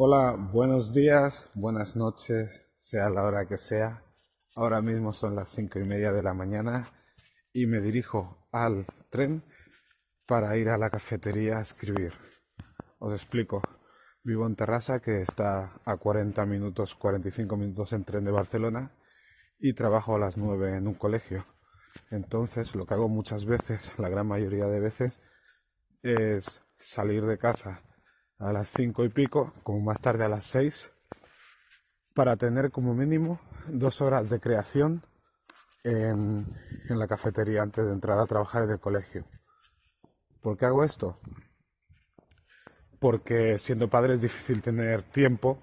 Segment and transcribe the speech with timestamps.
[0.00, 4.04] Hola, buenos días, buenas noches, sea la hora que sea.
[4.54, 6.84] Ahora mismo son las cinco y media de la mañana
[7.52, 9.42] y me dirijo al tren
[10.24, 12.12] para ir a la cafetería a escribir.
[13.00, 13.60] Os explico.
[14.22, 18.92] Vivo en Terrassa, que está a 40 minutos, 45 minutos en tren de Barcelona,
[19.58, 21.44] y trabajo a las 9 en un colegio.
[22.12, 25.18] Entonces, lo que hago muchas veces, la gran mayoría de veces,
[26.04, 27.82] es salir de casa
[28.38, 30.90] a las 5 y pico, como más tarde a las 6,
[32.14, 35.04] para tener como mínimo dos horas de creación
[35.84, 36.46] en,
[36.88, 39.24] en la cafetería antes de entrar a trabajar en el colegio.
[40.40, 41.20] ¿Por qué hago esto?
[43.00, 45.58] Porque siendo padre es difícil tener tiempo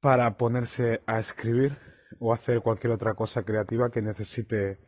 [0.00, 1.76] para ponerse a escribir
[2.20, 4.78] o hacer cualquier otra cosa creativa que necesite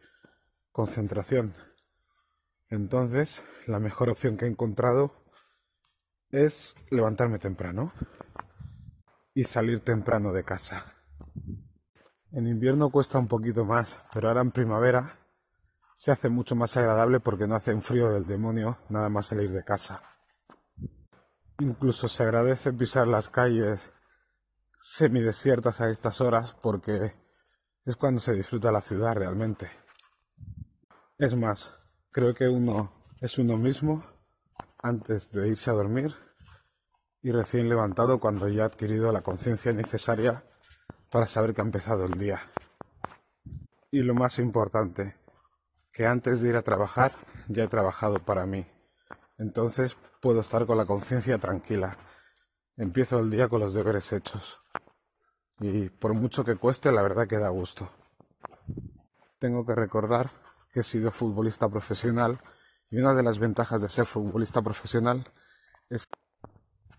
[0.73, 1.55] concentración.
[2.69, 5.21] Entonces, la mejor opción que he encontrado
[6.31, 7.93] es levantarme temprano
[9.35, 10.95] y salir temprano de casa.
[12.33, 15.19] En invierno cuesta un poquito más, pero ahora en primavera
[15.95, 19.51] se hace mucho más agradable porque no hace un frío del demonio nada más salir
[19.51, 20.03] de casa.
[21.59, 23.93] Incluso se agradece pisar las calles
[24.79, 27.13] semidesiertas a estas horas porque
[27.85, 29.71] es cuando se disfruta la ciudad realmente.
[31.19, 31.71] Es más,
[32.11, 34.03] creo que uno es uno mismo
[34.83, 36.15] antes de irse a dormir
[37.23, 40.43] y recién levantado cuando ya ha adquirido la conciencia necesaria
[41.11, 42.41] para saber que ha empezado el día.
[43.91, 45.17] Y lo más importante,
[45.93, 47.13] que antes de ir a trabajar
[47.49, 48.67] ya he trabajado para mí.
[49.39, 51.97] Entonces puedo estar con la conciencia tranquila.
[52.77, 54.59] Empiezo el día con los deberes hechos.
[55.59, 57.91] Y por mucho que cueste, la verdad que da gusto.
[59.39, 60.31] Tengo que recordar
[60.73, 62.39] que he sido futbolista profesional
[62.91, 65.25] y una de las ventajas de ser futbolista profesional
[65.89, 66.19] es que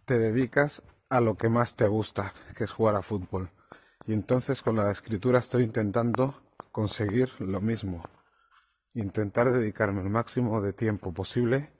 [0.05, 3.49] te dedicas a lo que más te gusta, que es jugar a fútbol.
[4.05, 8.03] Y entonces con la escritura estoy intentando conseguir lo mismo.
[8.93, 11.71] Intentar dedicarme el máximo de tiempo posible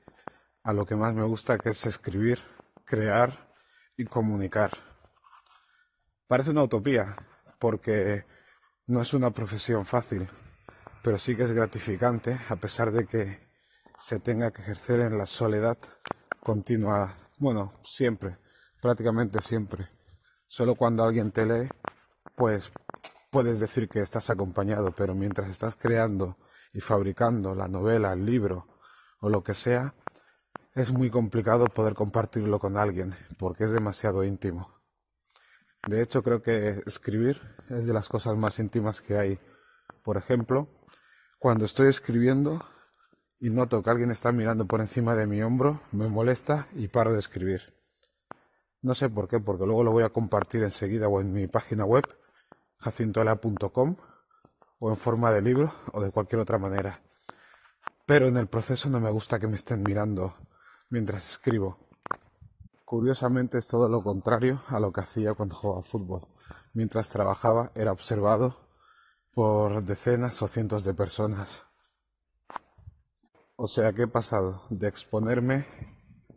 [0.64, 2.40] a lo que más me gusta, que es escribir,
[2.86, 3.54] crear
[3.98, 4.72] y comunicar.
[6.28, 7.16] Parece una utopía,
[7.60, 8.26] porque
[8.88, 10.30] no es una profesión fácil,
[11.02, 13.51] pero sí que es gratificante a pesar de que
[14.02, 15.78] se tenga que ejercer en la soledad
[16.40, 18.40] continua, bueno, siempre,
[18.82, 19.90] prácticamente siempre.
[20.48, 21.70] Solo cuando alguien te lee,
[22.36, 22.72] pues
[23.30, 26.38] puedes decir que estás acompañado, pero mientras estás creando
[26.74, 28.68] y fabricando la novela, el libro
[29.20, 29.94] o lo que sea,
[30.74, 34.82] es muy complicado poder compartirlo con alguien porque es demasiado íntimo.
[35.88, 37.40] De hecho, creo que escribir
[37.70, 39.40] es de las cosas más íntimas que hay.
[40.04, 40.70] Por ejemplo,
[41.38, 42.66] cuando estoy escribiendo
[43.42, 47.12] y noto que alguien está mirando por encima de mi hombro, me molesta y paro
[47.12, 47.74] de escribir.
[48.84, 51.84] No sé por qué, porque luego lo voy a compartir enseguida o en mi página
[51.84, 52.04] web,
[52.78, 53.96] jacintola.com,
[54.80, 57.02] o en forma de libro o de cualquier otra manera.
[58.06, 60.36] Pero en el proceso no me gusta que me estén mirando
[60.92, 61.80] mientras escribo.
[62.86, 66.28] Curiosamente es todo lo contrario a lo que hacía cuando jugaba fútbol.
[66.74, 68.56] Mientras trabajaba era observado
[69.34, 71.71] por decenas o cientos de personas.
[73.64, 75.68] O sea que he pasado de exponerme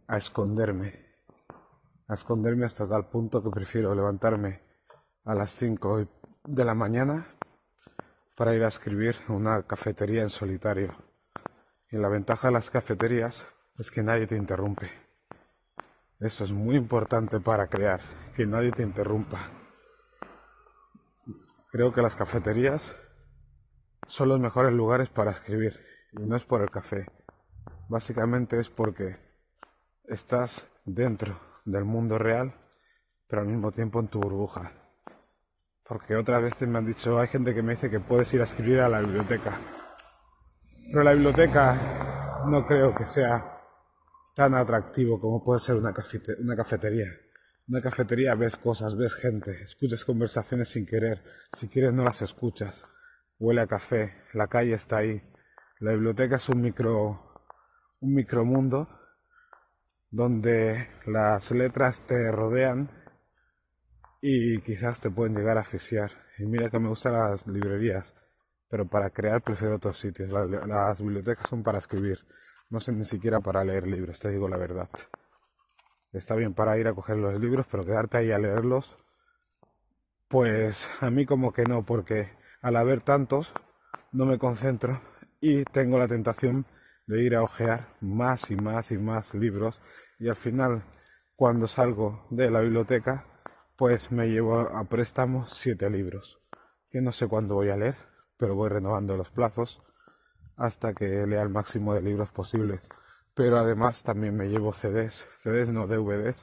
[0.06, 0.92] a esconderme.
[2.06, 4.60] A esconderme hasta tal punto que prefiero levantarme
[5.24, 6.06] a las 5
[6.44, 7.26] de la mañana
[8.36, 10.94] para ir a escribir una cafetería en solitario.
[11.90, 13.42] Y la ventaja de las cafeterías
[13.78, 14.90] es que nadie te interrumpe.
[16.20, 18.02] Eso es muy importante para crear,
[18.36, 19.38] que nadie te interrumpa.
[21.70, 22.82] Creo que las cafeterías
[24.08, 27.06] son los mejores lugares para escribir y no es por el café.
[27.88, 29.16] Básicamente es porque
[30.04, 32.54] estás dentro del mundo real,
[33.26, 34.72] pero al mismo tiempo en tu burbuja.
[35.86, 38.44] Porque otras veces me han dicho, hay gente que me dice que puedes ir a
[38.44, 39.52] escribir a la biblioteca.
[40.90, 43.54] Pero la biblioteca no creo que sea
[44.34, 47.08] tan atractivo como puede ser una, cafetería.
[47.68, 51.22] Una cafetería ves cosas, ves gente, escuchas conversaciones sin querer,
[51.52, 52.82] si quieres no las escuchas.
[53.38, 55.22] Huele a café, la calle está ahí.
[55.84, 57.42] La biblioteca es un micro
[58.00, 58.88] un micromundo
[60.10, 62.88] donde las letras te rodean
[64.22, 66.10] y quizás te pueden llegar a asfixiar.
[66.38, 68.14] Y mira que me gustan las librerías,
[68.70, 70.32] pero para crear prefiero otros sitios.
[70.32, 72.18] Las, bibliotecas son para escribir,
[72.70, 74.88] no sé ni siquiera para leer libros, te digo la verdad.
[76.14, 78.96] Está bien para ir a coger los libros, pero quedarte ahí a leerlos,
[80.28, 82.32] pues a mí como que no, porque
[82.62, 83.52] al haber tantos
[84.12, 85.12] no me concentro
[85.44, 86.64] y tengo la tentación
[87.06, 89.78] de ir a hojear más y más y más libros
[90.18, 90.82] y al final
[91.36, 93.26] cuando salgo de la biblioteca,
[93.76, 96.40] pues me llevo a préstamo siete libros,
[96.88, 97.94] que no sé cuándo voy a leer,
[98.38, 99.82] pero voy renovando los plazos
[100.56, 102.80] hasta que lea el máximo de libros posibles.
[103.34, 106.42] Pero además también me llevo CDs, CDs no DVDs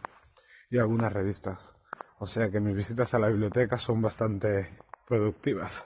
[0.69, 1.59] y algunas revistas.
[2.19, 4.77] O sea que mis visitas a la biblioteca son bastante
[5.07, 5.83] productivas.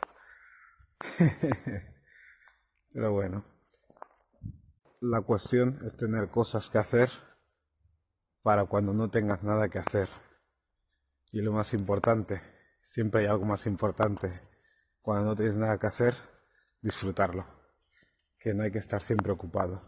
[2.96, 3.44] Pero bueno,
[5.02, 7.10] la cuestión es tener cosas que hacer
[8.42, 10.08] para cuando no tengas nada que hacer.
[11.34, 12.42] Y lo más importante,
[12.82, 14.40] siempre hay algo más importante.
[15.02, 16.16] Cuando no tienes nada que hacer,
[16.82, 17.46] disfrutarlo.
[18.40, 19.82] Que no hay que estar siempre ocupado.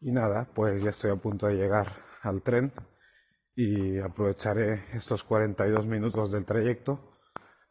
[0.00, 1.90] Y nada, pues ya estoy a punto de llegar
[2.22, 2.72] al tren
[3.56, 7.18] y aprovecharé estos 42 minutos del trayecto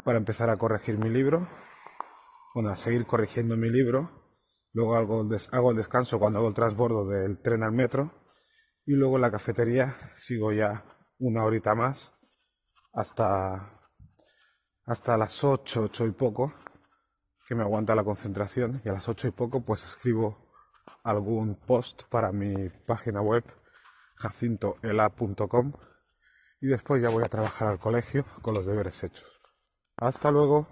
[0.04, 1.48] para empezar a corregir mi libro,
[2.54, 4.38] bueno, a seguir corrigiendo mi libro,
[4.74, 8.12] luego hago el, hago el descanso cuando hago el transbordo del tren al metro
[8.86, 10.86] y luego en la cafetería sigo ya
[11.20, 12.12] una horita más
[12.94, 13.80] hasta,
[14.86, 16.54] hasta las 8, 8 y poco,
[17.48, 20.52] que me aguanta la concentración y a las 8 y poco pues escribo
[21.04, 23.44] algún post para mi página web
[24.16, 25.74] jacintoela.com
[26.62, 29.28] y después ya voy a trabajar al colegio con los deberes hechos.
[29.98, 30.68] Hasta luego.